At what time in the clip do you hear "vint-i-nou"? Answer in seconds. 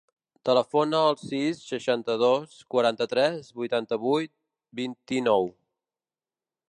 4.81-5.51